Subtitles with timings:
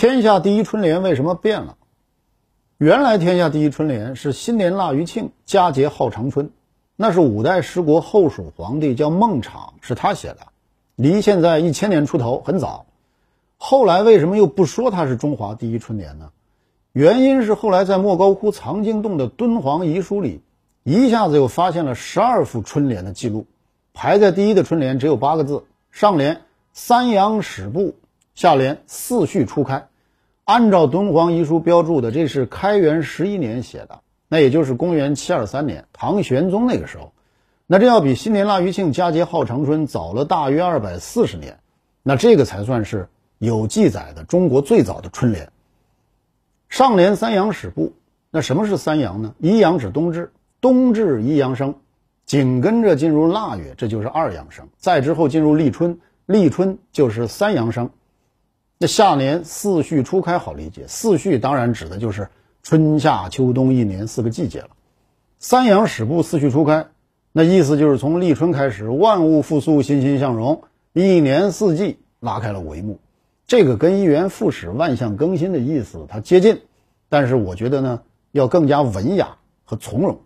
[0.00, 1.76] 天下第一春联为什么变了？
[2.76, 6.52] 原来天下第一春联是新年腊余庆，佳节号长春，
[6.94, 10.38] 那是五代十国后蜀皇帝叫孟昶，是他写的，
[10.94, 12.86] 离现在一千年出头，很早。
[13.56, 16.30] 后来为什么又不说它是中华第一春联呢？
[16.92, 20.42] 原因是后来在莫高窟藏经洞的敦煌遗书里，
[20.84, 23.46] 一下子又发现了十二幅春联的记录，
[23.94, 26.42] 排在第一的春联只有八个字，上联
[26.72, 27.96] “三阳始布”，
[28.38, 29.88] 下联“四序初开”。
[30.46, 33.98] 按照敦煌遗书标注的，这是开元十一年写的，
[34.28, 37.12] 那也就是公元七二三年，唐玄宗那个时候。
[37.66, 41.58] 那这要比新年腊余庆、佳节号长春早了大约二百四十年，
[42.04, 45.50] 那这个才算是有记载的中国最早的春联。
[46.68, 47.94] 上联“三阳始布”，
[48.30, 49.34] 那什么是三阳呢？
[49.40, 51.74] 一阳指冬至，冬至一阳生，
[52.24, 57.90] 紧跟着进入腊月，这就是二阳生，再之后进入立春，立春就是三阳生。
[58.80, 62.28] 那下年四序初开好理解，四序当然指的就是
[62.62, 64.68] 春夏秋冬一年四个季节了。
[65.40, 66.86] 三阳始布，四序初开，
[67.32, 70.62] 那意思就是从立春开始，万物复苏，欣欣向荣，
[70.92, 73.00] 一年四季拉开了帷幕。
[73.48, 76.60] 这个跟一元复始、万象更新的意思它接近，
[77.08, 80.20] 但是我觉得呢，要更加文雅和从容。